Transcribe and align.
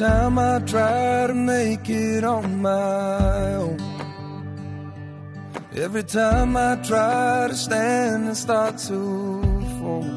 time 0.00 0.38
I 0.38 0.60
try 0.60 1.26
to 1.26 1.34
make 1.34 1.90
it 1.90 2.24
on 2.24 2.62
my 2.62 3.54
own. 3.56 3.78
Every 5.74 6.04
time 6.04 6.56
I 6.56 6.76
try 6.76 7.48
to 7.48 7.54
stand 7.54 8.28
and 8.28 8.34
start 8.34 8.78
to 8.88 8.98
fall. 9.78 10.08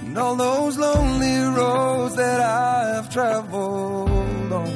And 0.00 0.16
all 0.16 0.36
those 0.36 0.78
lonely 0.78 1.36
roads 1.54 2.16
that 2.16 2.40
I 2.40 2.94
have 2.94 3.10
traveled 3.10 4.52
on. 4.62 4.72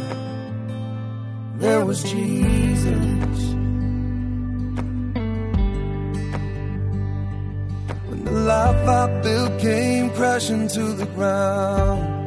There 1.57 1.87
was 1.87 2.03
Jesus. 2.03 3.41
When 8.09 8.25
the 8.27 8.37
life 8.55 8.89
I 9.01 9.23
built 9.23 9.59
came 9.59 10.11
crashing 10.11 10.69
to 10.69 10.93
the 10.93 11.07
ground. 11.17 12.24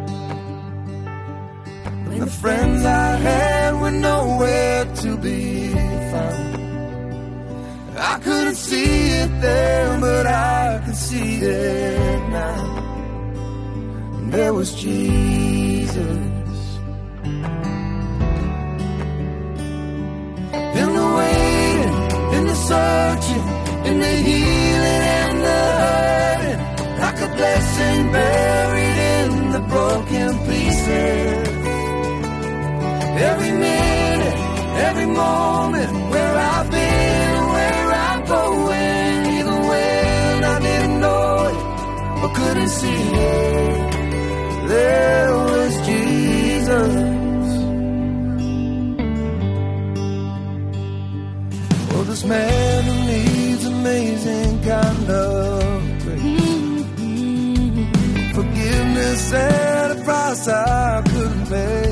The 2.27 2.33
friends 2.33 2.83
I 2.83 3.15
had 3.15 3.79
were 3.79 3.89
nowhere 3.89 4.83
to 4.83 5.17
be 5.17 5.71
found. 6.11 6.55
I 7.97 8.19
couldn't 8.19 8.55
see 8.55 9.11
it 9.21 9.31
then, 9.39 10.01
but 10.01 10.27
I 10.27 10.81
can 10.83 10.93
see 10.93 11.35
it 11.35 12.19
now. 12.27 12.65
And 14.17 14.33
there 14.33 14.53
was 14.53 14.75
Jesus. 14.75 16.57
In 20.81 20.89
the 20.99 21.07
waiting, 21.19 21.95
in 22.35 22.43
the 22.51 22.57
searching, 22.69 23.45
in 23.89 23.99
the 24.01 24.15
healing 24.27 25.03
and 25.23 25.37
the 25.47 25.63
hurting, 25.81 26.61
like 26.99 27.19
a 27.21 27.29
blessing 27.37 28.11
buried 28.11 28.97
in 29.15 29.51
the 29.53 29.61
broken 29.71 30.37
pieces. 30.45 31.56
Every 33.19 33.51
minute, 33.51 34.37
every 34.87 35.07
moment, 35.07 35.91
where 36.11 36.35
I've 36.37 36.69
been 36.69 37.47
where 37.55 37.91
I'm 38.07 38.25
going, 38.25 39.25
even 39.37 39.57
when 39.71 40.43
I 40.43 40.59
didn't 40.59 40.99
know 40.99 41.47
it 41.51 41.57
or 42.23 42.29
couldn't 42.35 42.69
see 42.69 42.93
it, 42.93 44.67
there 44.67 45.33
was 45.33 45.73
Jesus. 45.87 46.93
Oh, 51.93 52.03
this 52.03 52.23
man 52.23 52.83
who 52.83 52.95
needs 53.13 53.65
amazing 53.65 54.61
kind 54.61 55.09
of 55.09 56.01
grace, 56.03 56.85
forgiveness 58.35 59.33
at 59.33 59.91
a 59.91 60.03
price 60.03 60.47
I 60.47 61.01
couldn't 61.11 61.45
pay. 61.47 61.86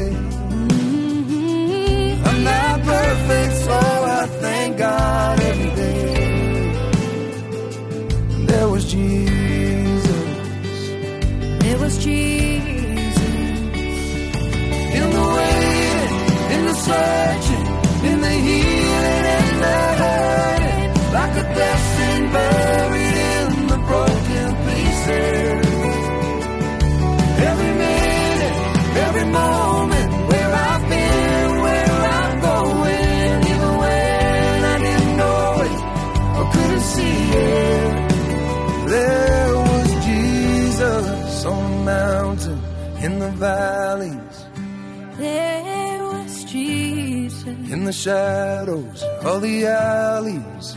The 47.86 47.94
shadows 47.94 49.04
of 49.24 49.42
the 49.42 49.66
alleys, 49.68 50.74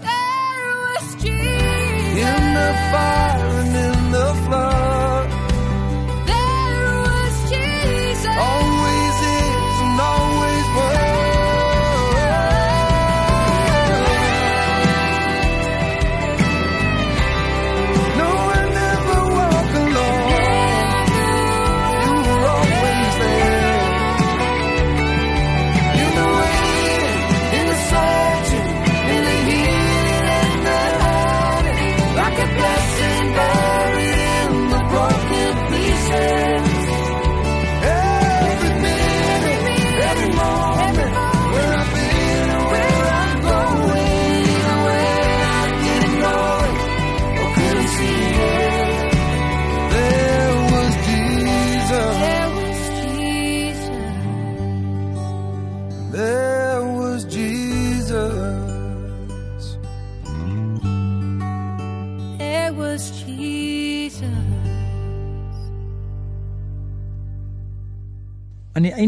There 0.00 0.76
was 0.84 1.14
Jesus. 1.22 2.24
in 2.30 2.42
the 2.58 2.70
fire 2.92 3.50
and 3.62 3.76
in 3.88 4.12
the 4.12 4.28
flood. 4.46 4.83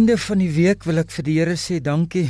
Einde 0.07 0.23
van 0.23 0.39
die 0.39 0.53
week 0.55 0.85
wil 0.87 1.01
ek 1.01 1.09
vir 1.11 1.25
die 1.27 1.33
Here 1.35 1.55
sê 1.59 1.81
dankie. 1.83 2.29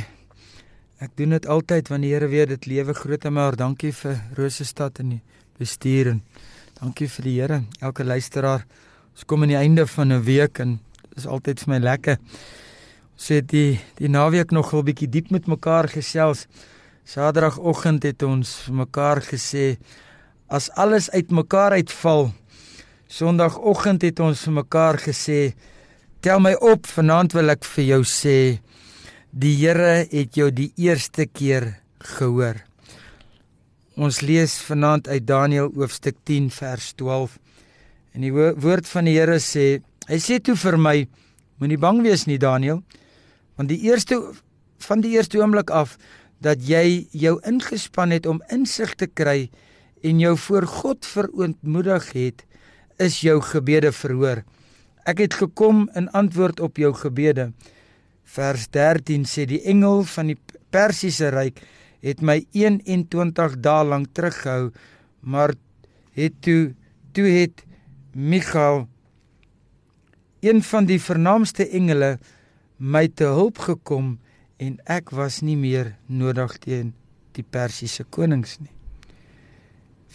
Ek 0.97 1.11
doen 1.19 1.35
dit 1.35 1.43
altyd 1.45 1.91
wanneer 1.91 2.07
die 2.07 2.15
Here 2.15 2.29
weer 2.31 2.47
dit 2.49 2.65
lewe 2.65 2.95
groot 2.97 3.27
en 3.29 3.35
maar 3.35 3.53
dankie 3.53 3.91
vir 3.93 4.15
Rosestad 4.33 4.97
en 5.03 5.11
die 5.11 5.19
bestuur 5.61 6.09
en 6.15 6.23
dankie 6.79 7.05
vir 7.05 7.27
die 7.27 7.35
Here. 7.35 7.59
Elke 7.77 8.01
luisteraar. 8.01 8.65
Ons 9.13 9.27
kom 9.29 9.45
aan 9.45 9.53
die 9.53 9.59
einde 9.59 9.85
van 9.85 10.09
'n 10.11 10.25
week 10.25 10.57
en 10.57 10.79
dit 11.03 11.21
is 11.21 11.27
altyd 11.27 11.59
vir 11.59 11.69
my 11.69 11.79
lekker. 11.83 12.17
Ons 13.13 13.27
het 13.29 13.47
die 13.47 13.79
die 14.01 14.09
naweek 14.09 14.49
nog 14.51 14.73
'n 14.73 14.83
bietjie 14.83 15.09
diep 15.09 15.29
met 15.29 15.45
mekaar 15.45 15.87
gesels. 15.87 16.47
Saterdagoggend 17.05 18.03
het 18.03 18.23
ons 18.23 18.69
mekaar 18.71 19.21
gesê 19.21 19.77
as 20.49 20.71
alles 20.71 21.11
uitmekaar 21.11 21.71
uitval. 21.77 22.33
Sondagoggend 23.07 24.01
het 24.01 24.19
ons 24.19 24.47
mekaar 24.47 24.97
gesê 24.97 25.53
Tel 26.25 26.39
my 26.41 26.55
op, 26.65 26.87
vanaand 26.89 27.35
wil 27.37 27.53
ek 27.53 27.65
vir 27.75 27.83
jou 27.91 27.99
sê 28.09 28.37
die 29.37 29.53
Here 29.59 30.07
het 30.09 30.37
jou 30.39 30.47
die 30.49 30.71
eerste 30.81 31.27
keer 31.29 31.75
gehoor. 32.17 32.63
Ons 33.97 34.23
lees 34.25 34.55
vanaand 34.65 35.07
uit 35.11 35.27
Daniël 35.29 35.69
hoofstuk 35.75 36.17
10 36.25 36.49
vers 36.53 36.89
12. 36.97 37.37
En 38.17 38.25
die 38.25 38.33
wo- 38.33 38.55
woord 38.57 38.89
van 38.89 39.05
die 39.05 39.13
Here 39.19 39.37
sê, 39.37 39.83
hy 40.09 40.17
sê 40.17 40.39
toe 40.41 40.55
vir 40.55 40.77
my, 40.77 41.07
moenie 41.61 41.77
bang 41.77 42.01
wees 42.01 42.25
nie 42.25 42.39
Daniël, 42.41 42.81
want 43.55 43.69
die 43.69 43.81
eerste 43.85 44.17
van 44.79 45.01
die 45.01 45.13
eerste 45.17 45.37
oomblik 45.37 45.69
af 45.69 45.97
dat 46.41 46.61
jy 46.61 47.07
jou 47.13 47.39
ingespan 47.45 48.11
het 48.11 48.25
om 48.25 48.41
insig 48.49 48.95
te 48.95 49.07
kry 49.07 49.49
en 50.03 50.19
jou 50.19 50.35
voor 50.37 50.65
God 50.65 51.05
verontmoedig 51.05 52.11
het, 52.13 52.45
is 52.97 53.21
jou 53.21 53.41
gebede 53.41 53.91
verhoor. 53.91 54.43
Ek 55.07 55.21
het 55.23 55.37
gekom 55.39 55.85
in 55.95 56.09
antwoord 56.11 56.59
op 56.59 56.79
jou 56.81 56.91
gebede. 56.91 57.51
Vers 58.27 58.65
13 58.75 59.23
sê 59.23 59.45
die 59.47 59.61
engel 59.63 60.03
van 60.03 60.33
die 60.33 60.39
Persiese 60.73 61.29
ryk 61.31 61.61
het 62.03 62.19
my 62.19 62.41
21 62.51 63.55
dae 63.63 63.85
lank 63.87 64.11
teruggehou, 64.11 64.73
maar 65.23 65.55
het 66.17 66.35
toe 66.43 66.75
toe 67.15 67.25
het 67.31 67.63
Michael 68.13 68.83
een 70.43 70.59
van 70.61 70.85
die 70.85 70.99
vernaamste 71.01 71.65
engele 71.71 72.17
my 72.77 73.07
te 73.07 73.31
hulp 73.31 73.63
gekom 73.63 74.17
en 74.59 74.75
ek 74.85 75.15
was 75.15 75.39
nie 75.41 75.57
meer 75.57 75.95
nodig 76.05 76.59
teen 76.61 76.91
die 77.37 77.47
Persiese 77.47 78.03
konings 78.03 78.59
nie. 78.59 78.73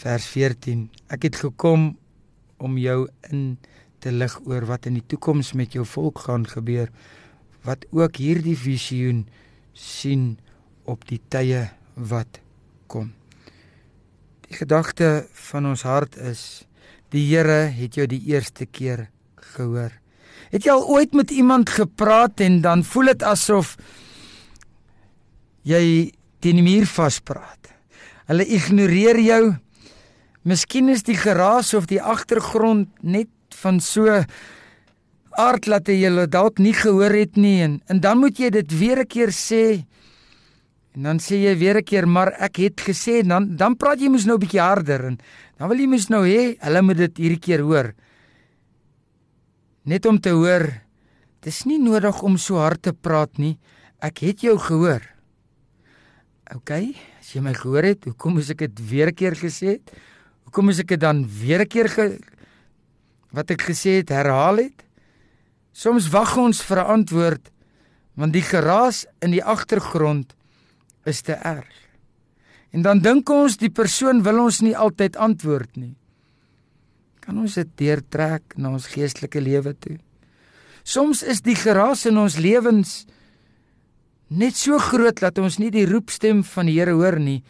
Vers 0.05 0.29
14 0.29 0.91
Ek 1.09 1.25
het 1.25 1.41
gekom 1.41 1.95
om 2.63 2.79
jou 2.79 3.07
in 3.33 3.57
te 4.03 4.13
lig 4.13 4.35
oor 4.51 4.67
wat 4.67 4.89
in 4.91 4.99
die 4.99 5.07
toekoms 5.07 5.53
met 5.59 5.77
jou 5.77 5.85
volk 5.87 6.25
gaan 6.27 6.47
gebeur 6.49 6.91
wat 7.67 7.87
ook 7.95 8.19
hierdie 8.19 8.59
visioen 8.59 9.23
sien 9.73 10.37
op 10.91 11.07
die 11.07 11.21
tye 11.31 11.69
wat 11.95 12.41
kom. 12.91 13.13
Die 14.49 14.59
gedagte 14.59 15.29
van 15.51 15.71
ons 15.71 15.85
hart 15.87 16.19
is 16.19 16.65
die 17.15 17.25
Here 17.29 17.71
het 17.71 17.97
jou 17.97 18.09
die 18.11 18.23
eerste 18.33 18.67
keer 18.67 19.07
gehoor. 19.55 19.93
Het 20.53 20.67
jy 20.67 20.75
al 20.75 20.89
ooit 20.91 21.15
met 21.15 21.31
iemand 21.31 21.71
gepraat 21.71 22.41
en 22.45 22.61
dan 22.65 22.83
voel 22.85 23.13
dit 23.13 23.23
asof 23.23 23.77
jy 25.69 26.11
teen 26.43 26.59
die 26.59 26.67
muur 26.67 26.89
vaspraat. 26.91 27.71
Hulle 28.27 28.47
ignoreer 28.49 29.21
jou. 29.23 29.43
Miskien 30.43 30.91
is 30.91 31.05
die 31.07 31.17
geraas 31.17 31.71
of 31.79 31.87
die 31.87 32.03
agtergrond 32.03 32.91
net 33.01 33.31
van 33.63 33.81
so 33.81 34.07
aard 35.39 35.67
laat 35.71 35.89
jy 35.89 36.03
hulle 36.05 36.27
dalk 36.29 36.61
nie 36.61 36.75
gehoor 36.77 37.15
het 37.17 37.39
nie 37.41 37.63
en, 37.65 37.81
en 37.89 38.01
dan 38.05 38.21
moet 38.21 38.39
jy 38.39 38.51
dit 38.51 38.79
weer 38.79 39.01
'n 39.01 39.09
keer 39.09 39.33
sê. 39.33 39.85
En 40.95 41.03
dan 41.09 41.19
sê 41.19 41.41
jy 41.41 41.57
weer 41.57 41.79
'n 41.79 41.85
keer 41.85 42.07
maar 42.07 42.33
ek 42.39 42.57
het 42.57 42.81
gesê 42.81 43.21
en 43.23 43.29
dan 43.29 43.57
dan 43.57 43.77
praat 43.77 44.01
jy 44.01 44.09
mos 44.09 44.27
nou 44.27 44.37
'n 44.37 44.45
bietjie 44.45 44.61
harder 44.61 45.05
en 45.05 45.19
dan 45.59 45.69
wil 45.69 45.79
jy 45.79 45.87
mos 45.87 46.09
nou 46.09 46.25
hê 46.27 46.57
hulle 46.61 46.83
moet 46.83 46.97
dit 46.97 47.17
hierdie 47.17 47.41
keer 47.41 47.61
hoor. 47.61 47.95
Net 49.85 50.07
om 50.07 50.21
te 50.21 50.31
hoor. 50.31 50.83
Dis 51.41 51.65
nie 51.65 51.79
nodig 51.79 52.23
om 52.23 52.37
so 52.37 52.57
hard 52.57 52.83
te 52.83 52.93
praat 52.93 53.39
nie. 53.39 53.59
Ek 53.99 54.19
het 54.19 54.41
jou 54.41 54.59
gehoor. 54.59 55.03
OK, 56.55 56.71
as 56.71 57.33
jy 57.33 57.41
my 57.41 57.55
gehoor 57.55 57.83
het, 57.83 58.05
hoekom 58.05 58.35
moes 58.35 58.51
ek 58.51 58.59
dit 58.59 58.91
weer 58.91 59.09
'n 59.09 59.15
keer 59.15 59.35
gesê 59.35 59.67
het? 59.79 59.91
Hoekom 60.45 60.67
moes 60.67 60.79
ek 60.79 60.89
dit 60.89 61.01
dan 61.01 61.27
weer 61.27 61.63
'n 61.63 61.67
keer 61.67 61.89
ge 61.89 62.19
wat 63.33 63.51
ek 63.51 63.65
gesê 63.71 64.01
het 64.01 64.13
herhaal 64.13 64.63
het? 64.63 64.85
Soms 65.73 66.11
wag 66.13 66.37
ons 66.37 66.63
vir 66.63 66.79
'n 66.79 66.91
antwoord 67.01 67.51
want 68.15 68.33
die 68.33 68.45
geraas 68.45 69.07
in 69.25 69.33
die 69.33 69.45
agtergrond 69.45 70.35
is 71.05 71.23
te 71.23 71.33
erg. 71.33 71.73
En 72.73 72.83
dan 72.83 73.01
dink 73.01 73.29
ons 73.29 73.57
die 73.57 73.71
persoon 73.71 74.23
wil 74.23 74.45
ons 74.45 74.61
nie 74.61 74.77
altyd 74.77 75.17
antwoord 75.17 75.77
nie. 75.77 75.95
Kan 77.21 77.39
ons 77.39 77.55
dit 77.55 77.69
deurtrek 77.77 78.57
na 78.57 78.73
ons 78.73 78.87
geestelike 78.87 79.41
lewe 79.41 79.75
toe? 79.79 79.99
Soms 80.83 81.23
is 81.23 81.41
die 81.41 81.55
geraas 81.55 82.07
in 82.07 82.19
ons 82.19 82.37
lewens 82.37 83.07
net 84.33 84.57
so 84.57 84.79
groot 84.81 85.21
dat 85.21 85.39
ons 85.39 85.59
nie 85.61 85.71
die 85.71 85.87
roepstem 85.87 86.43
van 86.45 86.67
die 86.67 86.79
Here 86.79 86.97
hoor 86.97 87.19
nie. 87.21 87.43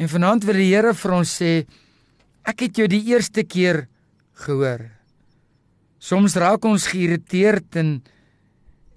En 0.00 0.08
vanaand 0.08 0.44
wil 0.48 0.58
die 0.58 0.72
Here 0.72 0.94
vir 0.94 1.14
ons 1.14 1.36
sê 1.40 1.52
ek 2.48 2.66
het 2.66 2.80
jou 2.80 2.88
die 2.88 3.04
eerste 3.12 3.44
keer 3.44 3.86
gehoor. 4.44 4.97
Soms 5.98 6.36
raak 6.38 6.64
ons 6.64 6.86
geïrriteerd 6.92 7.76
en 7.82 7.98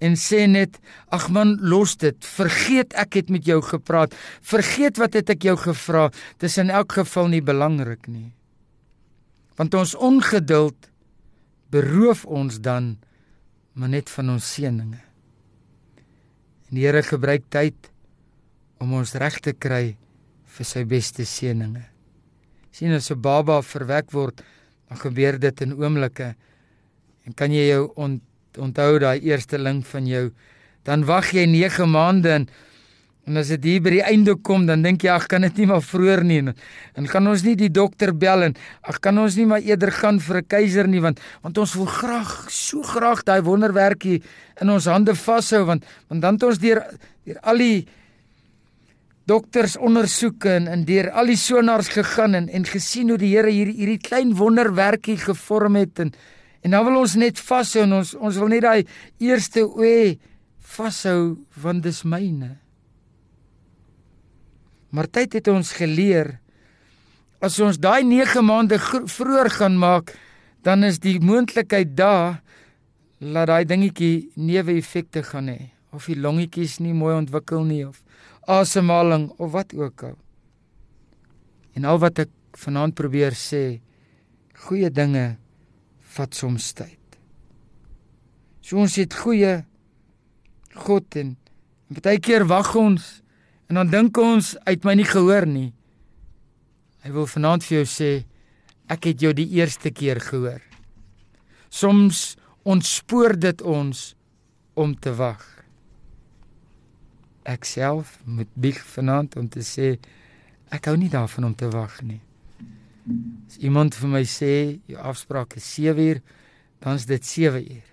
en 0.02 0.16
sê 0.18 0.48
net 0.50 0.80
ag 1.14 1.28
man 1.30 1.54
los 1.62 1.94
dit. 2.02 2.16
Vergeet 2.26 2.94
ek 2.98 3.20
het 3.20 3.28
met 3.30 3.46
jou 3.46 3.60
gepraat. 3.62 4.16
Vergeet 4.42 4.98
wat 4.98 5.14
het 5.14 5.30
ek 5.30 5.46
jou 5.46 5.54
gevra. 5.54 6.08
Dis 6.42 6.58
in 6.58 6.72
elk 6.74 6.96
geval 6.98 7.30
nie 7.30 7.42
belangrik 7.42 8.08
nie. 8.10 8.32
Want 9.54 9.76
ons 9.78 9.94
ongeduld 9.94 10.90
beroof 11.70 12.24
ons 12.26 12.58
dan 12.58 12.96
maar 13.78 13.92
net 13.94 14.10
van 14.12 14.34
ons 14.34 14.50
seëninge. 14.56 15.00
En 16.68 16.76
die 16.76 16.84
Here 16.84 17.02
gebruik 17.06 17.46
tyd 17.52 17.88
om 18.82 18.92
ons 18.98 19.14
reg 19.14 19.38
te 19.40 19.54
kry 19.54 19.94
vir 20.56 20.66
sy 20.68 20.82
beste 20.88 21.24
seëninge. 21.28 21.84
Sien 22.72 22.92
as 22.92 23.10
'n 23.10 23.20
baba 23.20 23.62
verwek 23.62 24.10
word 24.12 24.42
dan 24.88 24.98
gebeur 24.98 25.38
dit 25.38 25.60
in 25.60 25.72
oomblikke 25.78 26.34
en 27.26 27.34
kan 27.34 27.52
jy 27.52 27.68
jou 27.68 27.86
ont 27.96 28.22
onthou 28.58 28.98
daai 28.98 29.20
eerste 29.20 29.58
ling 29.58 29.80
van 29.86 30.06
jou? 30.06 30.26
Dan 30.84 31.06
wag 31.08 31.32
jy 31.32 31.46
9 31.46 31.88
maande 31.88 32.30
en 32.40 32.48
en 33.22 33.38
as 33.38 33.52
dit 33.54 33.66
hier 33.68 33.82
by 33.84 33.92
die 33.94 34.02
einde 34.02 34.34
kom 34.34 34.64
dan 34.66 34.82
dink 34.82 35.04
jy 35.06 35.12
ag 35.14 35.28
kan 35.30 35.44
dit 35.46 35.60
nie 35.60 35.68
maar 35.70 35.82
vroeër 35.86 36.24
nie. 36.26 36.40
En, 36.42 36.56
en 36.98 37.06
kan 37.06 37.26
ons 37.30 37.44
nie 37.46 37.54
die 37.58 37.70
dokter 37.70 38.10
bel 38.10 38.48
en 38.48 38.56
ag 38.90 38.98
kan 39.04 39.18
ons 39.22 39.36
nie 39.38 39.46
maar 39.46 39.62
eerder 39.62 39.92
gaan 39.94 40.18
vir 40.18 40.42
'n 40.42 40.48
keiser 40.48 40.88
nie 40.90 41.00
want 41.00 41.20
want 41.42 41.58
ons 41.58 41.74
wil 41.74 41.86
graag 41.86 42.50
so 42.50 42.82
graag 42.82 43.22
daai 43.22 43.40
wonderwerkie 43.40 44.22
in 44.60 44.70
ons 44.70 44.86
hande 44.86 45.14
vashou 45.14 45.64
want 45.64 45.84
want 46.08 46.22
dan 46.22 46.34
het 46.34 46.42
ons 46.42 46.58
deur 46.58 46.82
deur 47.24 47.38
al 47.42 47.58
die 47.58 47.86
dokters 49.26 49.76
ondersoeke 49.76 50.50
en 50.50 50.66
en 50.66 50.84
deur 50.84 51.10
al 51.10 51.26
die 51.26 51.38
sonars 51.38 51.88
gegaan 51.88 52.34
en 52.34 52.48
en 52.48 52.64
gesien 52.66 53.08
hoe 53.08 53.18
die 53.18 53.36
Here 53.36 53.50
hierdie 53.50 53.76
hierdie 53.78 54.02
klein 54.02 54.34
wonderwerkie 54.34 55.16
gevorm 55.16 55.76
het 55.76 56.00
en 56.00 56.12
En 56.62 56.70
dan 56.70 56.84
wil 56.86 57.00
ons 57.02 57.14
net 57.18 57.40
vashou 57.42 57.82
en 57.84 57.98
ons 57.98 58.14
ons 58.14 58.38
wil 58.42 58.52
net 58.52 58.62
daai 58.62 58.84
eerste 59.22 59.64
oë 59.66 60.18
vashou 60.76 61.36
want 61.62 61.82
dis 61.82 62.02
myne. 62.06 62.54
Maar 64.92 65.08
tyd 65.08 65.38
het 65.40 65.48
ons 65.50 65.72
geleer 65.74 66.36
as 67.42 67.58
ons 67.58 67.78
daai 67.82 68.04
9 68.06 68.44
maande 68.46 68.78
vroeër 68.78 69.50
gaan 69.50 69.74
maak, 69.80 70.12
dan 70.62 70.86
is 70.86 71.00
die 71.02 71.18
moontlikheid 71.18 71.96
daar 71.98 72.38
dat 73.18 73.48
daai 73.50 73.64
dingetjie 73.66 74.30
neeweffekte 74.38 75.24
gaan 75.26 75.50
hê 75.50 75.72
of 75.92 76.06
die 76.08 76.16
longetjies 76.16 76.78
nie 76.80 76.94
mooi 76.96 77.16
ontwikkel 77.18 77.66
nie 77.66 77.82
of 77.86 78.00
asemhaling 78.50 79.28
of 79.38 79.52
wat 79.52 79.74
ook 79.74 80.02
al. 80.08 80.16
En 81.74 81.84
al 81.84 81.98
wat 82.02 82.22
ek 82.24 82.32
vanaand 82.58 82.94
probeer 82.98 83.36
sê, 83.38 83.80
goeie 84.66 84.90
dinge 84.90 85.36
vat 86.16 86.34
soms 86.34 86.72
tyd. 86.76 86.98
So 88.62 88.78
ons 88.82 88.96
het 89.00 89.14
goeie 89.14 89.62
God 90.86 91.16
en, 91.20 91.34
en 91.90 92.00
baie 92.00 92.20
keer 92.22 92.46
wag 92.48 92.72
ons 92.78 93.08
en 93.68 93.80
dan 93.80 93.90
dink 93.92 94.18
ons 94.20 94.54
uit 94.68 94.84
my 94.84 94.94
nie 94.98 95.08
gehoor 95.08 95.46
nie. 95.48 95.70
Hy 97.02 97.10
wil 97.14 97.26
vanaand 97.26 97.64
vir 97.66 97.80
jou 97.80 97.86
sê 97.88 98.10
ek 98.92 99.08
het 99.10 99.24
jou 99.24 99.32
die 99.36 99.48
eerste 99.58 99.90
keer 99.90 100.20
gehoor. 100.22 100.60
Soms 101.72 102.34
ontspoor 102.68 103.34
dit 103.40 103.62
ons 103.64 104.12
om 104.78 104.92
te 104.94 105.12
wag. 105.16 105.42
Ek 107.48 107.64
self 107.66 108.18
moet 108.24 108.50
bieg 108.54 108.78
vanaand 108.94 109.34
om 109.40 109.48
te 109.50 109.64
sê 109.66 109.96
ek 110.72 110.86
hou 110.88 110.96
nie 110.96 111.10
daarvan 111.12 111.50
om 111.50 111.56
te 111.58 111.68
wag 111.72 111.98
nie. 112.06 112.20
As 113.02 113.58
iemand 113.58 113.96
vir 113.98 114.10
my 114.10 114.22
sê 114.28 114.52
jou 114.90 115.00
afspraak 115.02 115.56
is 115.58 115.66
7 115.74 115.98
uur, 115.98 116.20
dan 116.82 117.00
is 117.00 117.06
dit 117.06 117.24
7 117.26 117.62
uur. 117.62 117.88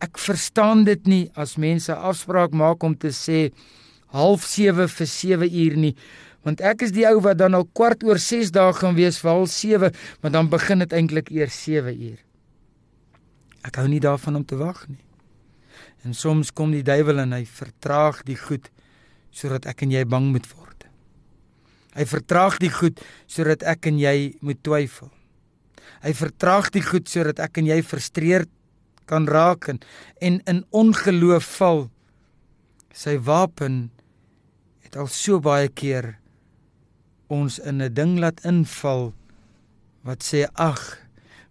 Ek 0.00 0.20
verstaan 0.22 0.84
dit 0.86 1.10
nie 1.10 1.24
as 1.34 1.56
mense 1.58 1.92
afspraak 1.92 2.54
maak 2.56 2.84
om 2.86 2.94
te 2.94 3.10
sê 3.12 3.50
half 4.14 4.46
7 4.46 4.88
vir 4.88 5.10
7 5.12 5.50
uur 5.64 5.76
nie, 5.76 5.94
want 6.46 6.62
ek 6.64 6.86
is 6.86 6.94
die 6.96 7.04
ou 7.08 7.18
wat 7.24 7.40
dan 7.40 7.56
al 7.58 7.66
kwart 7.76 8.04
oor 8.06 8.20
6 8.22 8.54
dae 8.54 8.72
gaan 8.78 8.96
wees 8.96 9.18
vir 9.20 9.34
half 9.34 9.52
7, 9.52 9.92
maar 10.22 10.32
dan 10.32 10.48
begin 10.48 10.84
dit 10.84 10.94
eintlik 10.96 11.32
eers 11.34 11.58
7 11.66 11.92
uur. 11.92 12.18
Ek 13.68 13.76
hou 13.76 13.88
nie 13.90 14.00
daarvan 14.00 14.38
om 14.40 14.46
te 14.46 14.56
wag 14.56 14.86
nie. 14.88 15.02
En 16.06 16.14
soms 16.14 16.54
kom 16.54 16.72
die 16.72 16.86
duiwel 16.86 17.24
en 17.24 17.34
hy 17.36 17.42
vertraag 17.44 18.22
die 18.24 18.38
goed 18.38 18.70
sodat 19.34 19.66
ek 19.68 19.82
en 19.84 19.92
jy 19.92 20.04
bang 20.08 20.30
moet 20.32 20.46
word. 20.54 20.77
Hy 21.98 22.06
vertraag 22.06 22.60
die 22.62 22.70
goed 22.70 23.00
sodat 23.26 23.64
ek 23.66 23.88
en 23.90 23.98
jy 23.98 24.38
moet 24.40 24.60
twyfel. 24.62 25.10
Hy 26.04 26.12
vertraag 26.14 26.70
die 26.70 26.84
goed 26.84 27.10
sodat 27.10 27.42
ek 27.42 27.58
en 27.58 27.66
jy 27.66 27.80
frustreerd 27.82 28.50
kan 29.10 29.26
raak 29.26 29.66
en, 29.72 29.80
en 30.22 30.38
in 30.46 30.62
ongeloof 30.70 31.46
val. 31.58 31.88
Sy 32.94 33.16
wapen 33.18 33.88
het 34.86 34.94
al 35.00 35.10
so 35.10 35.42
baie 35.42 35.66
keer 35.68 36.14
ons 37.28 37.58
in 37.58 37.82
'n 37.82 37.92
ding 37.92 38.18
laat 38.22 38.40
inval 38.46 39.12
wat 40.06 40.22
sê 40.24 40.46
ag, 40.54 40.80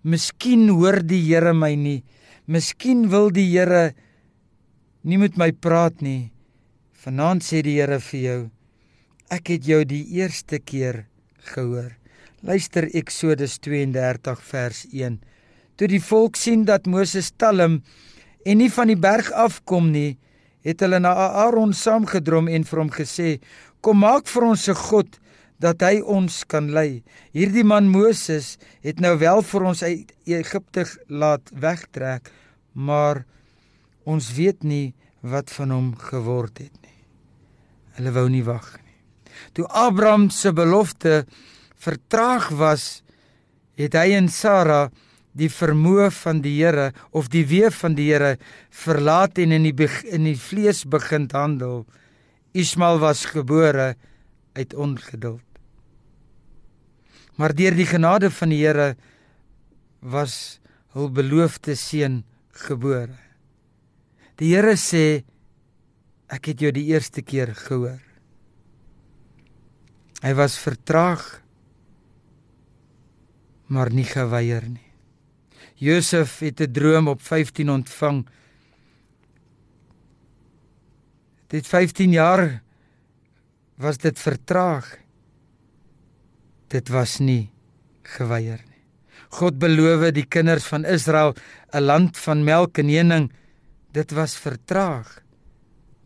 miskien 0.01 0.69
hoor 0.69 1.03
die 1.03 1.21
Here 1.21 1.53
my 1.53 1.75
nie. 1.75 2.03
Miskien 2.47 3.09
wil 3.11 3.29
die 3.29 3.45
Here 3.51 3.93
nie 5.03 5.17
met 5.17 5.37
my 5.37 5.51
praat 5.51 6.01
nie. 6.01 6.31
Vanaand 7.03 7.43
sê 7.43 7.61
die 7.61 7.77
Here 7.77 7.99
vir 7.99 8.19
jou, 8.19 8.41
ek 9.33 9.51
het 9.55 9.67
jou 9.67 9.81
die 9.87 10.03
eerste 10.17 10.59
keer 10.59 11.05
gehoor. 11.53 11.91
Luister 12.45 12.87
Eksodus 12.95 13.57
32 13.59 14.41
vers 14.51 14.85
1. 14.93 15.19
Toe 15.77 15.87
die 15.91 16.01
volk 16.01 16.37
sien 16.39 16.65
dat 16.65 16.87
Moses 16.87 17.31
talm 17.35 17.81
en 18.45 18.57
nie 18.61 18.71
van 18.71 18.87
die 18.87 18.99
berg 18.99 19.31
afkom 19.35 19.91
nie, 19.91 20.17
het 20.63 20.81
hulle 20.83 20.99
na 20.99 21.13
Aaron 21.43 21.73
saamgedrom 21.75 22.47
en 22.47 22.63
vir 22.63 22.79
hom 22.79 22.91
gesê: 22.91 23.39
"Kom 23.81 23.99
maak 23.99 24.27
vir 24.27 24.43
ons 24.43 24.67
'n 24.69 24.75
God 24.75 25.19
dat 25.59 25.81
hy 25.81 26.01
ons 26.05 26.43
kan 26.45 26.69
lei. 26.73 27.03
Hierdie 27.33 27.65
man 27.65 27.89
Moses 27.89 28.57
het 28.85 29.01
nou 29.01 29.17
wel 29.17 29.41
vir 29.41 29.63
ons 29.63 29.83
uit 29.83 30.13
Egipte 30.25 30.85
laat 31.07 31.51
wegtrek, 31.51 32.31
maar 32.73 33.25
ons 34.05 34.33
weet 34.37 34.63
nie 34.63 34.93
wat 35.21 35.51
van 35.57 35.73
hom 35.73 35.95
geword 35.97 36.61
het 36.61 36.75
nie. 36.83 36.99
Hulle 37.97 38.13
wou 38.13 38.27
nie 38.29 38.45
wag 38.45 38.75
nie. 38.77 38.86
Toe 39.53 39.67
Abraham 39.67 40.29
se 40.29 40.53
belofte 40.53 41.25
vertraag 41.77 42.49
was, 42.57 43.03
het 43.77 43.93
hy 43.97 44.15
en 44.17 44.29
Sara 44.33 44.87
die 45.37 45.49
vermoë 45.53 46.09
van 46.23 46.41
die 46.41 46.55
Here 46.57 46.91
of 47.13 47.29
die 47.33 47.45
weë 47.45 47.69
van 47.75 47.97
die 47.97 48.09
Here 48.09 48.37
verlaat 48.73 49.37
en 49.37 49.53
in 49.53 49.67
die 49.69 49.89
in 50.09 50.25
die 50.25 50.37
vlees 50.37 50.83
begin 50.89 51.27
handel. 51.33 51.85
Ismael 52.57 52.99
was 53.03 53.25
gebore 53.29 53.95
uit 54.57 54.73
ongeduld. 54.73 55.43
Maar 57.37 57.53
deur 57.53 57.75
die 57.77 57.85
genade 57.85 58.31
van 58.33 58.49
die 58.49 58.63
Here 58.63 58.95
was 60.01 60.57
hul 60.97 61.11
beloofde 61.13 61.75
seun 61.77 62.23
gebore. 62.65 63.13
Die 64.41 64.55
Here 64.55 64.73
sê 64.77 65.21
ek 66.33 66.49
het 66.51 66.65
jou 66.65 66.73
die 66.73 66.89
eerste 66.89 67.21
keer 67.21 67.53
gehoor. 67.55 68.06
Hy 70.21 70.33
was 70.33 70.57
vertraag 70.57 71.47
maar 73.67 73.91
nie 73.91 74.07
geweier 74.07 74.63
nie. 74.69 74.85
Josef 75.77 76.39
het 76.39 76.61
'n 76.61 76.71
droom 76.71 77.07
op 77.07 77.21
15 77.21 77.69
ontvang. 77.69 78.27
Dit 81.47 81.67
15 81.67 82.11
jaar 82.11 82.63
was 83.75 83.97
dit 83.97 84.19
vertraag. 84.19 84.97
Dit 86.67 86.89
was 86.89 87.19
nie 87.19 87.51
geweier 88.03 88.63
nie. 88.65 88.83
God 89.29 89.59
beloof 89.59 90.11
die 90.11 90.25
kinders 90.25 90.65
van 90.65 90.85
Israel 90.85 91.35
'n 91.73 91.81
land 91.81 92.17
van 92.17 92.43
melk 92.43 92.77
en 92.77 92.89
honing. 92.89 93.31
Dit 93.91 94.11
was 94.11 94.37
vertraag, 94.37 95.23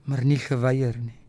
maar 0.03 0.25
nie 0.25 0.39
geweier 0.39 0.97
nie. 0.97 1.20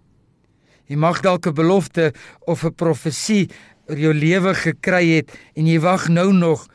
Jy 0.89 0.97
mag 0.97 1.21
dalk 1.23 1.47
'n 1.47 1.55
belofte 1.55 2.13
of 2.47 2.65
'n 2.65 2.75
profesie 2.75 3.49
oor 3.89 3.99
jou 3.99 4.15
lewe 4.15 4.55
gekry 4.55 5.17
het 5.17 5.31
en 5.57 5.67
jy 5.67 5.79
wag 5.81 6.09
nou 6.09 6.33
nog 6.33 6.69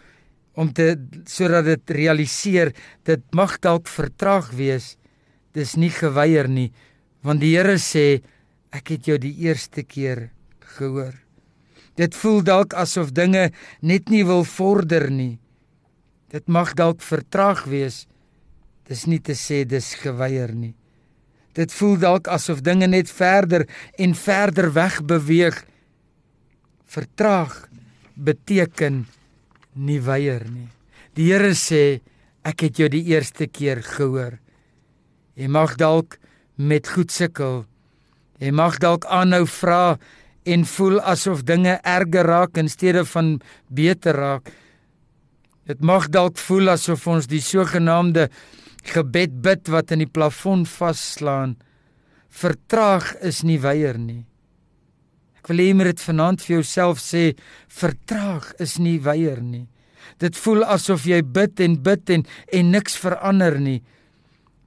om 0.56 0.74
te 0.74 0.96
sodat 1.26 1.66
dit 1.66 1.90
realiseer. 1.90 2.74
Dit 3.04 3.22
mag 3.32 3.60
dalk 3.60 3.88
vertraag 3.88 4.52
wees. 4.52 4.98
Dis 5.54 5.76
nie 5.76 5.90
geweier 5.90 6.48
nie, 6.48 6.72
want 7.22 7.42
die 7.42 7.56
Here 7.56 7.78
sê 7.78 8.22
ek 8.72 8.90
het 8.90 9.06
jou 9.06 9.18
die 9.18 9.36
eerste 9.46 9.84
keer 9.84 10.30
gehoor. 10.78 11.14
Dit 11.98 12.16
voel 12.16 12.44
dalk 12.44 12.74
asof 12.78 13.12
dinge 13.12 13.52
net 13.82 14.10
nie 14.10 14.24
wil 14.26 14.44
vorder 14.44 15.10
nie. 15.10 15.40
Dit 16.30 16.48
mag 16.48 16.76
dalk 16.78 17.02
vertraag 17.02 17.66
wees. 17.66 18.06
Dis 18.88 19.08
nie 19.08 19.20
te 19.20 19.34
sê 19.34 19.64
dis 19.66 19.96
geweier 19.96 20.54
nie. 20.54 20.76
Dit 21.58 21.74
voel 21.74 21.98
dalk 21.98 22.28
asof 22.30 22.62
dinge 22.62 22.88
net 22.88 23.10
verder 23.10 23.66
en 23.98 24.14
verder 24.16 24.70
weg 24.74 25.00
beweeg. 25.10 25.64
Vertraag 26.86 27.56
beteken 28.14 29.08
nie 29.74 30.00
weier 30.02 30.46
nie. 30.50 30.70
Die 31.18 31.32
Here 31.32 31.56
sê 31.58 32.00
ek 32.46 32.62
het 32.68 32.78
jou 32.78 32.90
die 32.94 33.04
eerste 33.10 33.48
keer 33.50 33.82
gehoor. 33.82 34.38
Jy 35.38 35.50
mag 35.50 35.76
dalk 35.82 36.20
met 36.58 36.90
goed 36.94 37.12
sukkel. 37.14 37.66
Jy 38.38 38.54
mag 38.54 38.78
dalk 38.82 39.06
aanhou 39.10 39.46
vra 39.50 39.98
en 40.48 40.64
voel 40.66 41.02
asof 41.02 41.42
dinge 41.44 41.80
erger 41.82 42.30
raak 42.30 42.58
in 42.62 42.70
steede 42.70 43.04
van 43.06 43.40
beter 43.68 44.16
raak. 44.16 44.54
Dit 45.68 45.82
mag 45.82 46.08
dalk 46.14 46.38
voel 46.40 46.72
asof 46.78 47.08
ons 47.10 47.28
die 47.28 47.42
sogenaamde 47.44 48.30
gebed 48.89 49.41
bid 49.44 49.70
wat 49.72 49.91
in 49.96 50.03
die 50.03 50.10
plafon 50.10 50.65
vasslaan. 50.70 51.58
Vertraag 52.29 53.13
is 53.25 53.44
nie 53.48 53.60
weier 53.62 53.98
nie. 54.00 54.25
Ek 55.39 55.50
wil 55.51 55.62
hê 55.63 55.70
jy 55.70 55.75
moet 55.79 55.91
dit 55.94 56.01
vanaand 56.03 56.44
vir 56.44 56.53
jouself 56.58 57.00
sê, 57.00 57.22
vertraag 57.72 58.50
is 58.63 58.77
nie 58.84 58.98
weier 59.00 59.39
nie. 59.39 59.67
Dit 60.20 60.36
voel 60.39 60.65
asof 60.67 61.06
jy 61.08 61.22
bid 61.22 61.62
en 61.63 61.77
bid 61.84 62.12
en 62.15 62.25
en 62.60 62.72
niks 62.74 62.98
verander 63.00 63.56
nie. 63.60 63.79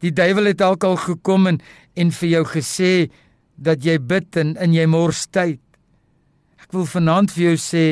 Die 0.01 0.13
duiwel 0.17 0.53
het 0.53 0.61
dalk 0.63 0.85
al 0.89 0.97
gekom 1.01 1.51
en 1.51 1.61
en 2.01 2.13
vir 2.17 2.29
jou 2.31 2.45
gesê 2.55 2.93
dat 3.61 3.85
jy 3.85 3.99
bid 4.01 4.37
en 4.41 4.55
in 4.57 4.73
jy 4.73 4.87
mors 4.89 5.27
tyd. 5.29 5.61
Ek 6.61 6.73
wil 6.73 6.89
vanaand 6.89 7.33
vir 7.37 7.51
jou 7.51 7.57
sê 7.61 7.85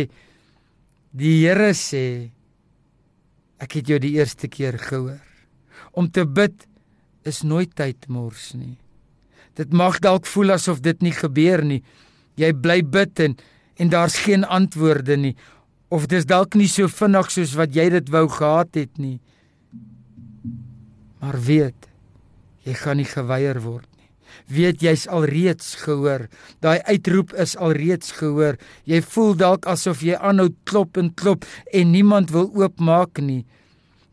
die 1.12 1.40
Here 1.42 1.74
sê 1.76 2.30
ek 3.60 3.80
het 3.80 3.90
jou 3.92 3.98
die 4.00 4.16
eerste 4.16 4.48
keer 4.48 4.78
gehoor. 4.80 5.27
Om 5.92 6.10
te 6.10 6.26
bid 6.26 6.66
is 7.28 7.42
nooit 7.42 7.74
tyd 7.74 8.08
mors 8.08 8.52
nie. 8.54 8.78
Dit 9.58 9.72
mag 9.72 9.98
dalk 9.98 10.26
voel 10.26 10.54
asof 10.54 10.80
dit 10.80 11.02
nie 11.02 11.12
gebeur 11.12 11.64
nie. 11.64 11.82
Jy 12.38 12.52
bly 12.54 12.82
bid 12.82 13.20
en 13.20 13.38
en 13.78 13.88
daar's 13.88 14.16
geen 14.18 14.42
antwoorde 14.42 15.14
nie 15.16 15.36
of 15.88 16.08
dis 16.08 16.26
dalk 16.28 16.56
nie 16.58 16.68
so 16.68 16.88
vinnig 16.92 17.30
soos 17.32 17.54
wat 17.58 17.76
jy 17.76 17.88
dit 17.92 18.10
wou 18.12 18.26
gehad 18.32 18.76
het 18.76 18.98
nie. 19.00 19.18
Maar 21.22 21.38
weet, 21.42 21.88
jy 22.68 22.74
gaan 22.78 23.00
nie 23.00 23.08
geweier 23.08 23.60
word 23.64 23.88
nie. 23.96 24.10
Weet 24.52 24.84
jy's 24.84 25.06
alreeds 25.10 25.74
gehoor. 25.82 26.26
Daai 26.64 26.78
uitroep 26.92 27.32
is 27.40 27.56
alreeds 27.56 28.12
gehoor. 28.20 28.58
Jy 28.88 29.00
voel 29.14 29.34
dalk 29.40 29.66
asof 29.68 30.04
jy 30.04 30.18
aanhou 30.20 30.50
klop 30.68 31.00
en 31.00 31.10
klop 31.16 31.48
en 31.72 31.92
niemand 31.92 32.32
wil 32.36 32.50
oopmaak 32.52 33.22
nie. 33.24 33.44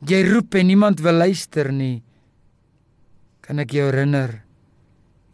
Jy 0.06 0.20
roep 0.28 0.54
en 0.60 0.68
niemand 0.70 1.00
wil 1.02 1.18
luister 1.18 1.72
nie. 1.74 2.04
Kan 3.42 3.62
ek 3.64 3.74
jou 3.74 3.88
herinner? 3.88 4.44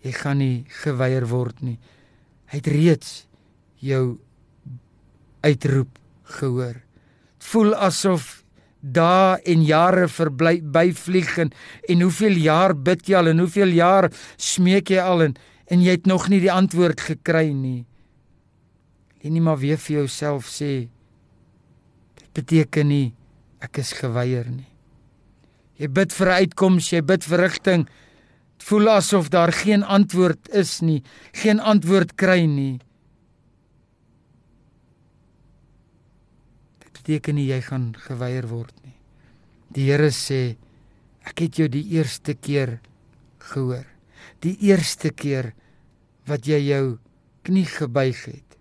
Jy 0.06 0.14
gaan 0.16 0.40
nie 0.40 0.64
geweier 0.82 1.26
word 1.28 1.60
nie. 1.66 1.76
Hy 2.52 2.62
het 2.62 2.70
reeds 2.72 3.10
jou 3.84 4.16
uitroep 5.44 6.00
gehoor. 6.38 6.80
Dit 6.80 7.50
voel 7.52 7.76
asof 7.76 8.42
dae 8.82 9.42
en 9.52 9.68
jare 9.68 10.08
verbly 10.08 10.62
byvlieg 10.64 11.36
en, 11.44 11.52
en 11.92 12.08
hoeveel 12.08 12.40
jaar 12.40 12.74
bid 12.74 13.04
jy 13.10 13.20
al 13.20 13.34
en 13.34 13.44
hoeveel 13.44 13.76
jaar 13.76 14.08
smeek 14.38 14.96
jy 14.96 15.04
al 15.04 15.28
en 15.28 15.40
en 15.72 15.80
jy 15.80 15.94
het 15.96 16.08
nog 16.10 16.26
nie 16.28 16.42
die 16.44 16.52
antwoord 16.52 17.00
gekry 17.00 17.54
nie. 17.56 17.86
En 19.24 19.32
nie 19.32 19.44
maar 19.44 19.60
weer 19.62 19.80
vir 19.80 20.02
jouself 20.02 20.50
sê 20.52 20.88
dit 22.20 22.28
beteken 22.36 22.88
nie 22.92 23.14
ek 23.62 23.78
is 23.78 23.94
geweier 23.94 24.50
nie. 24.50 24.70
Jy 25.78 25.88
bid 25.88 26.14
vir 26.14 26.28
'n 26.28 26.40
uitkoms, 26.46 26.92
jy 26.92 27.02
bid 27.02 27.24
vir 27.24 27.40
rigting. 27.40 27.86
Dit 28.58 28.68
voel 28.68 28.90
asof 28.90 29.30
daar 29.30 29.52
geen 29.52 29.84
antwoord 29.84 30.50
is 30.50 30.82
nie, 30.82 31.04
geen 31.34 31.60
antwoord 31.60 32.16
kry 32.16 32.46
nie. 32.46 32.80
beteken 37.02 37.36
nie 37.36 37.50
jy 37.50 37.62
gaan 37.66 37.92
geweier 37.98 38.46
word 38.48 38.76
nie. 38.86 38.94
Die 39.74 39.90
Here 39.90 40.12
sê 40.14 40.56
ek 41.26 41.42
het 41.42 41.58
jou 41.58 41.68
die 41.72 41.84
eerste 41.98 42.36
keer 42.38 42.78
gehoor. 43.52 43.88
Die 44.46 44.54
eerste 44.70 45.10
keer 45.10 45.52
wat 46.30 46.46
jy 46.46 46.60
jou 46.70 47.00
knie 47.44 47.66
gebuig 47.66 48.22
het. 48.30 48.58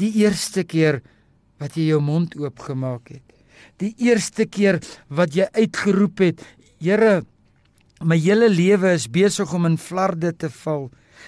Die 0.00 0.10
eerste 0.22 0.64
keer 0.64 1.02
wat 1.60 1.76
jy 1.76 1.90
jou 1.90 2.00
mond 2.00 2.36
oopgemaak 2.40 3.12
het. 3.12 3.36
Die 3.80 3.94
eerste 3.98 4.46
keer 4.46 4.80
wat 5.08 5.36
jy 5.36 5.48
uitgeroep 5.56 6.24
het, 6.26 6.42
Here, 6.80 7.26
my 8.00 8.16
hele 8.16 8.48
lewe 8.48 8.94
is 8.96 9.04
besig 9.12 9.50
om 9.52 9.66
in 9.68 9.76
flarde 9.76 10.32
te 10.32 10.48
val. 10.62 10.86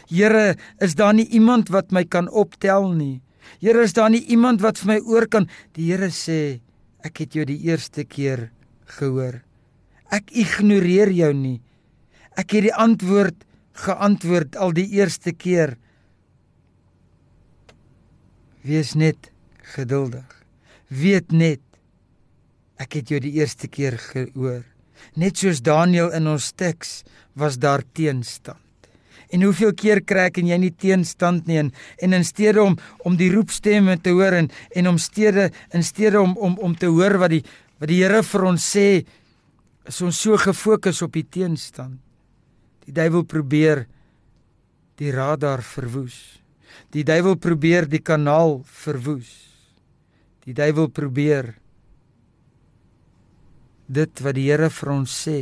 Here, 0.08 0.56
is 0.80 0.96
daar 0.96 1.12
nie 1.12 1.26
iemand 1.28 1.68
wat 1.68 1.92
my 1.92 2.06
kan 2.08 2.30
optel 2.32 2.88
nie? 2.96 3.20
Here, 3.60 3.82
is 3.84 3.92
daar 3.92 4.08
nie 4.14 4.22
iemand 4.32 4.62
wat 4.64 4.80
vir 4.80 4.94
my 4.94 4.98
oor 5.04 5.28
kan? 5.28 5.48
Die 5.76 5.90
Here 5.90 6.08
sê, 6.08 6.62
ek 7.04 7.20
het 7.24 7.36
jou 7.36 7.44
die 7.44 7.60
eerste 7.68 8.06
keer 8.08 8.48
gehoor. 8.96 9.42
Ek 10.12 10.32
ignoreer 10.32 11.12
jou 11.12 11.32
nie. 11.36 11.58
Ek 12.32 12.56
het 12.56 12.68
die 12.70 12.76
antwoord 12.76 13.44
geantwoord 13.82 14.56
al 14.60 14.74
die 14.76 14.88
eerste 14.98 15.32
keer. 15.32 15.76
Wees 18.62 18.92
net 18.94 19.30
geduldig. 19.74 20.28
Weet 20.92 21.32
net 21.32 21.60
ek 22.82 22.98
het 23.00 23.12
jou 23.12 23.20
die 23.22 23.36
eerste 23.38 23.70
keer 23.70 23.96
gehoor. 24.00 24.64
Net 25.18 25.38
soos 25.40 25.62
Daniël 25.64 26.12
in 26.16 26.28
ons 26.30 26.52
teks 26.56 27.02
was 27.38 27.58
daar 27.58 27.82
teenstand. 27.94 28.58
En 29.32 29.42
hoeveel 29.46 29.72
keer 29.72 30.02
kry 30.04 30.26
ek 30.28 30.42
en 30.42 30.50
jy 30.50 30.58
nie 30.60 30.74
teenstand 30.76 31.46
nie 31.48 31.56
en, 31.62 31.70
en 32.04 32.16
in 32.18 32.24
steede 32.26 32.60
om 32.62 32.76
om 33.08 33.16
die 33.16 33.30
roepstemme 33.32 33.96
te 34.04 34.12
hoor 34.12 34.36
en 34.42 34.50
en 34.76 34.90
om 34.90 34.98
steede 35.00 35.48
in 35.72 35.84
steede 35.84 36.20
om 36.20 36.36
om 36.36 36.58
om 36.60 36.74
te 36.76 36.90
hoor 36.92 37.16
wat 37.22 37.32
die 37.32 37.42
wat 37.80 37.88
die 37.88 38.02
Here 38.02 38.20
vir 38.22 38.44
ons 38.50 38.66
sê 38.76 38.86
is 39.88 40.02
ons 40.04 40.20
so 40.20 40.36
gefokus 40.38 41.00
op 41.02 41.16
die 41.16 41.24
teenstand. 41.24 41.98
Die 42.84 42.92
duiwel 42.94 43.24
probeer 43.24 43.86
die 45.00 45.10
radar 45.14 45.62
verwoes. 45.64 46.18
Die 46.92 47.04
duiwel 47.06 47.38
probeer 47.40 47.88
die 47.88 48.02
kanaal 48.04 48.60
verwoes. 48.84 49.32
Die 50.44 50.54
duiwel 50.54 50.90
probeer 50.92 51.54
dit 53.92 54.22
wat 54.24 54.36
die 54.38 54.48
Here 54.48 54.70
vir 54.72 54.92
ons 54.94 55.12
sê 55.26 55.38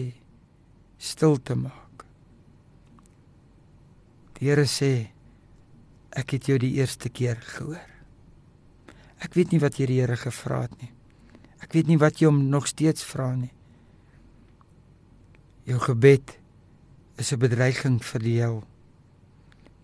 stil 1.00 1.38
te 1.38 1.54
maak. 1.54 2.04
Die 4.38 4.50
Here 4.50 4.66
sê 4.66 5.10
ek 6.16 6.34
het 6.34 6.50
jou 6.50 6.58
die 6.58 6.74
eerste 6.80 7.12
keer 7.12 7.38
gehoor. 7.54 7.86
Ek 9.20 9.36
weet 9.36 9.52
nie 9.52 9.60
wat 9.62 9.78
jy 9.78 9.86
die 9.90 10.00
Here 10.00 10.18
gevra 10.18 10.64
het 10.64 10.74
nie. 10.80 10.90
Ek 11.60 11.76
weet 11.76 11.90
nie 11.92 12.00
wat 12.00 12.18
jy 12.18 12.30
hom 12.30 12.42
nog 12.50 12.66
steeds 12.70 13.04
vra 13.06 13.30
nie. 13.36 13.52
Jou 15.68 15.78
gebed 15.78 16.34
is 17.20 17.32
'n 17.32 17.38
bedreiging 17.38 18.00
vir 18.02 18.20
die 18.20 18.38
hel. 18.40 18.64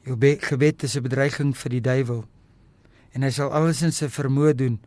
Jou 0.03 0.17
gebed 0.41 0.83
is 0.83 0.97
'n 0.97 1.03
bedreiging 1.03 1.55
vir 1.55 1.71
die 1.71 1.81
duiwel. 1.81 2.25
En 3.13 3.23
hy 3.23 3.31
sal 3.31 3.53
alles 3.53 3.83
in 3.83 3.93
sy 3.93 4.09
vermoë 4.09 4.55
doen 4.55 4.81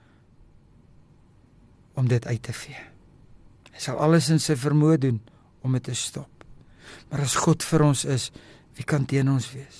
om 1.94 2.08
dit 2.08 2.26
uit 2.26 2.44
te 2.44 2.54
vee. 2.54 2.99
Hy 3.80 3.86
sal 3.86 4.00
alles 4.04 4.26
in 4.28 4.42
sy 4.44 4.58
vermoë 4.60 4.98
doen 5.00 5.20
om 5.64 5.76
dit 5.78 5.86
te 5.88 5.94
stop. 5.96 6.44
Maar 7.08 7.22
as 7.24 7.38
God 7.40 7.64
vir 7.64 7.86
ons 7.86 8.02
is, 8.12 8.26
wie 8.76 8.84
kan 8.84 9.06
teen 9.08 9.30
ons 9.32 9.46
wees? 9.54 9.78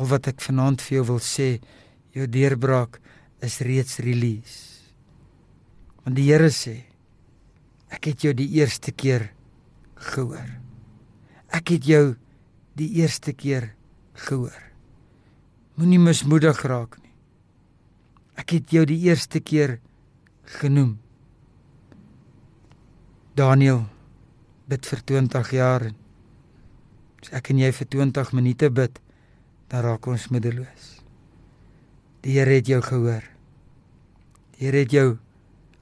Al 0.00 0.08
wat 0.08 0.30
ek 0.32 0.40
vanaand 0.40 0.80
vir 0.80 0.94
jou 0.96 1.02
wil 1.10 1.20
sê, 1.20 1.50
jou 2.16 2.24
deurbraak 2.24 2.96
is 3.44 3.58
reeds 3.68 4.00
release. 4.00 4.80
Want 6.06 6.16
die 6.16 6.24
Here 6.30 6.48
sê, 6.48 6.78
ek 7.92 8.08
het 8.14 8.24
jou 8.24 8.32
die 8.38 8.48
eerste 8.62 8.96
keer 8.96 9.28
gehoor. 10.14 10.48
Ek 11.52 11.74
het 11.76 11.84
jou 11.84 12.14
die 12.80 12.88
eerste 13.02 13.36
keer 13.36 13.74
gehoor. 14.24 14.56
Moenie 15.76 16.00
mismoedig 16.00 16.64
raak 16.64 16.96
nie. 17.04 17.12
Ek 18.40 18.56
het 18.56 18.72
jou 18.72 18.88
die 18.88 19.02
eerste 19.04 19.44
keer 19.44 19.76
genoem. 20.62 20.96
Daniel 23.38 23.84
bid 24.66 24.86
vir 24.86 25.02
20 25.06 25.50
jaar. 25.54 25.84
As 27.22 27.30
ek 27.36 27.52
en 27.52 27.60
jy 27.62 27.70
vir 27.76 27.88
20 27.94 28.32
minute 28.34 28.70
bid, 28.74 28.98
dan 29.70 29.84
raak 29.86 30.06
ons 30.10 30.28
moedeloos. 30.34 30.88
Die 32.26 32.34
Here 32.34 32.56
het 32.58 32.66
jou 32.66 32.80
gehoor. 32.82 33.22
Die 34.56 34.66
Here 34.66 34.82
het 34.82 34.92
jou 34.92 35.08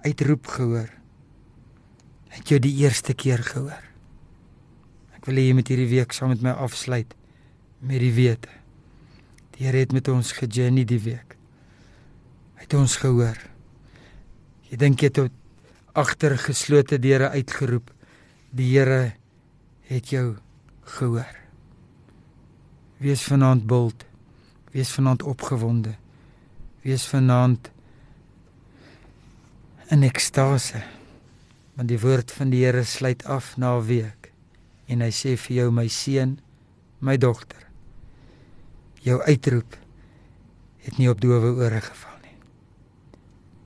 uitroep 0.04 0.50
gehoor. 0.58 0.90
Hy 2.28 2.42
het 2.42 2.52
jou 2.52 2.60
die 2.60 2.74
eerste 2.84 3.16
keer 3.16 3.40
gehoor. 3.42 3.84
Ek 5.16 5.26
wil 5.26 5.40
hê 5.40 5.48
jy 5.48 5.56
moet 5.56 5.72
hierdie 5.72 5.88
week 5.90 6.12
saam 6.12 6.34
met 6.34 6.44
my 6.44 6.52
afsluit 6.52 7.16
met 7.80 8.04
die 8.04 8.12
wete. 8.12 8.52
Die 9.56 9.64
Here 9.64 9.80
het 9.80 9.96
met 9.96 10.12
ons 10.12 10.34
gejourney 10.36 10.84
die 10.84 11.00
week. 11.00 11.38
Hy 12.58 12.66
het 12.66 12.76
ons 12.76 13.00
gehoor. 13.00 13.40
Jy 14.68 14.76
dink 14.84 15.00
jy 15.00 15.08
het 15.08 15.37
agter 15.98 16.36
geslote 16.38 16.98
deure 17.02 17.32
uitgeroep. 17.34 17.90
Die 18.54 18.70
Here 18.72 19.14
het 19.90 20.10
jou 20.12 20.36
gehoor. 20.98 21.34
Wees 23.02 23.22
vanaand 23.26 23.66
bold. 23.66 24.04
Wees 24.72 24.92
vanaand 24.94 25.22
opgewonde. 25.22 25.96
Wees 26.84 27.06
vanaand 27.10 27.70
in 29.90 30.06
ekstase. 30.06 30.82
Want 31.74 31.90
die 31.90 32.00
woord 32.00 32.32
van 32.32 32.54
die 32.54 32.64
Here 32.64 32.84
sluit 32.84 33.24
af 33.24 33.56
na 33.56 33.78
'n 33.78 33.86
week 33.86 34.32
en 34.88 35.00
hy 35.00 35.10
sê 35.10 35.36
vir 35.36 35.56
jou 35.56 35.70
my 35.70 35.88
seun, 35.88 36.40
my 37.00 37.16
dogter. 37.16 37.66
Jou 39.02 39.20
uitroep 39.22 39.76
het 40.76 40.98
nie 40.98 41.10
op 41.10 41.20
dowe 41.20 41.52
ore 41.64 41.80
geval 41.80 42.16
nie. 42.22 42.36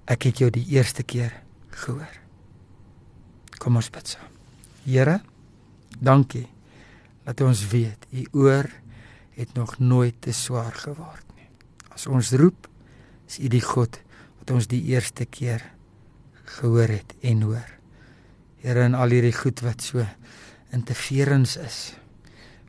Ek 0.05 0.23
het 0.23 0.39
jou 0.39 0.51
die 0.51 0.67
eerste 0.67 1.03
keer 1.03 1.33
gehoor. 1.71 2.22
Kom 3.63 3.79
ons 3.79 3.93
bid 3.95 4.09
saam. 4.17 4.31
Here, 4.83 5.21
dankie 6.03 6.49
dat 7.23 7.39
ons 7.47 7.61
weet 7.71 8.09
u 8.11 8.25
oor 8.43 8.67
het 9.37 9.53
nog 9.55 9.77
nooit 9.79 10.17
te 10.19 10.33
swaar 10.35 10.75
geword 10.75 11.29
nie. 11.37 11.47
As 11.95 12.09
ons 12.11 12.33
roep, 12.35 12.67
is 13.31 13.39
u 13.39 13.47
die 13.53 13.63
God 13.63 14.01
wat 14.41 14.51
ons 14.51 14.67
die 14.67 14.81
eerste 14.91 15.29
keer 15.31 15.63
gehoor 16.57 16.91
het 16.91 17.15
en 17.23 17.45
hoor. 17.47 17.71
Here 18.65 18.89
in 18.91 18.99
al 18.99 19.15
hierdie 19.15 19.37
goed 19.37 19.63
wat 19.63 19.87
so 19.87 20.03
interferens 20.75 21.55
is. 21.63 21.79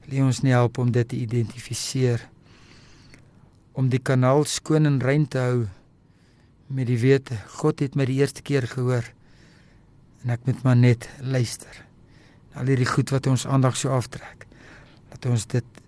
Wil 0.06 0.27
ons 0.27 0.43
nie 0.45 0.53
help 0.53 0.77
om 0.77 0.93
dit 0.93 1.10
te 1.10 1.17
identifiseer 1.17 2.21
om 3.73 3.89
die 3.89 4.01
kanaal 4.01 4.45
skoon 4.45 4.86
en 4.86 5.01
rein 5.01 5.25
te 5.25 5.41
hou 5.41 5.65
met 6.69 6.86
die 6.86 7.01
wete 7.01 7.39
God 7.58 7.82
het 7.82 7.97
my 7.97 8.06
die 8.06 8.19
eerste 8.21 8.45
keer 8.45 8.69
gehoor 8.69 9.10
en 10.23 10.33
ek 10.36 10.45
moet 10.47 10.63
maar 10.63 10.79
net 10.79 11.09
luister. 11.19 11.83
Al 12.55 12.69
hierdie 12.71 12.88
goed 12.88 13.12
wat 13.12 13.27
ons 13.27 13.45
aandag 13.49 13.75
so 13.77 13.91
aftrek. 13.91 14.45
Dat 15.12 15.25
ons 15.29 15.45
dit 15.51 15.81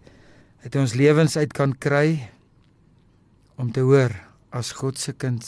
uit 0.65 0.75
ons 0.81 0.95
lewens 0.97 1.37
uit 1.37 1.53
kan 1.53 1.75
kry 1.77 2.29
om 3.61 3.71
te 3.71 3.83
hoor 3.85 4.11
as 4.55 4.73
God 4.75 4.99
se 4.99 5.13
kind, 5.13 5.43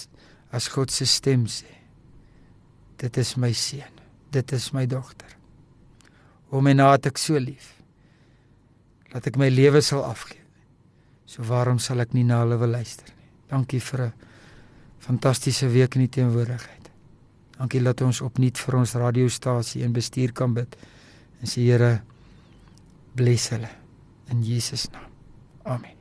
as 0.53 0.69
God 0.71 0.91
se 0.93 1.07
stem 1.09 1.47
sê. 1.51 1.69
Dit 3.01 3.17
is 3.17 3.35
my 3.35 3.51
seun. 3.53 3.93
Dit 4.31 4.51
is 4.55 4.71
my 4.75 4.85
dogter. 4.89 5.29
O 6.51 6.61
my 6.61 6.73
naat 6.77 7.09
ek 7.09 7.19
so 7.19 7.39
lief. 7.39 7.73
Laat 9.13 9.27
ek 9.29 9.39
my 9.39 9.49
lewe 9.51 9.81
sal 9.83 10.05
afgee. 10.07 10.43
So 11.27 11.43
waarom 11.47 11.79
sal 11.83 11.99
ek 12.03 12.15
nie 12.15 12.25
na 12.27 12.41
hulle 12.43 12.59
wil 12.61 12.77
luister 12.77 13.09
nie? 13.11 13.27
Dankie 13.51 13.79
vir 13.79 14.01
'n 14.07 14.13
fantastiese 14.99 15.67
week 15.71 15.95
in 15.95 16.01
die 16.01 16.15
teenwoordigheid. 16.19 16.76
Dankie 17.57 17.81
dat 17.81 18.01
ons 18.05 18.21
opnuut 18.21 18.57
vir 18.57 18.77
ons 18.77 18.93
radiostasie 19.01 19.83
en 19.85 19.93
bestuur 19.93 20.33
kan 20.37 20.53
bid. 20.53 20.77
En 21.41 21.49
sê 21.49 21.65
Here 21.65 22.01
bless 23.17 23.49
hulle 23.49 23.69
in 24.29 24.43
Jesus 24.45 24.89
naam. 24.93 25.09
Amen. 25.65 25.95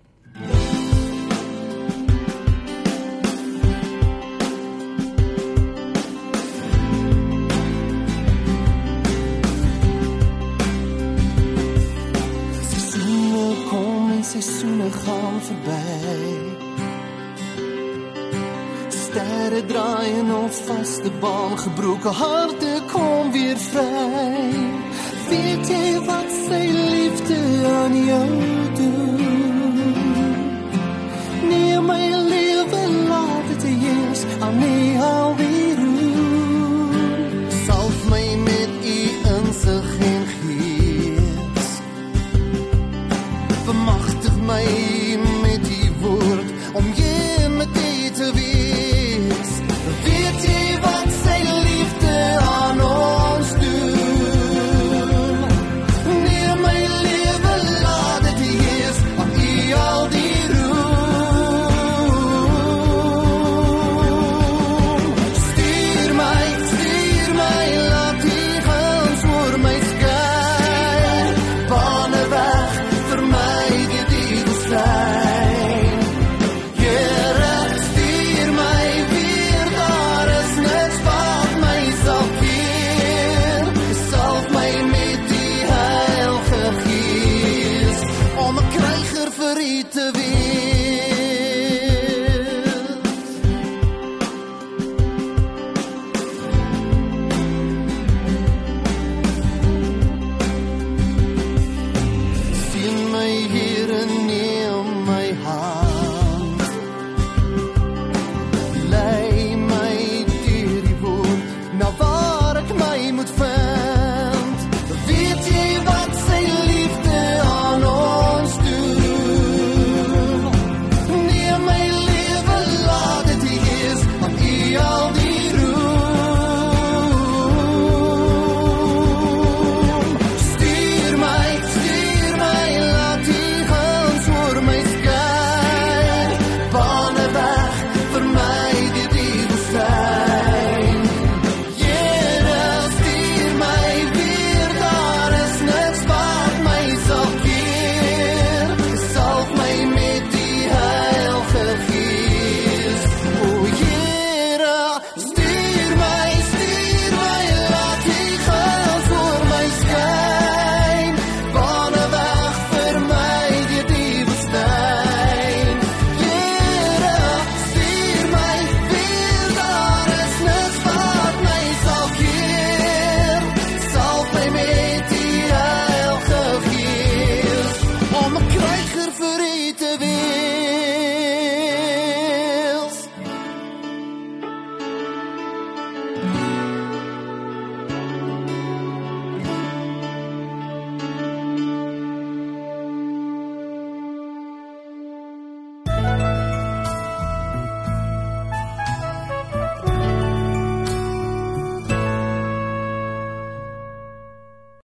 Seisoene 12.68 13.46
kom 13.70 14.12
en 14.12 14.24
seisoene 14.24 14.90
gaan 15.00 15.40
verby 15.48 16.45
ere 19.46 19.64
draai 19.66 20.10
en 20.20 20.34
op 20.34 20.52
vaste 20.66 21.10
baan 21.20 21.58
gebroke 21.58 22.08
harte 22.08 22.80
kom 22.92 23.32
weer 23.32 23.58
vry. 23.58 24.50
Weet 25.28 25.68
jy 25.68 25.90
wat 26.06 26.30
sy 26.46 26.62
liefde 26.90 27.38
aan 27.78 27.96
jou 28.10 28.28
doen? 28.78 29.84
Neem 31.48 31.86
my 31.86 32.06
lewe 32.32 32.82
laat 33.08 33.48
dit 33.52 33.68
heers. 33.70 34.22
Aan 34.40 34.58
my 34.58 34.78
hou 35.02 35.45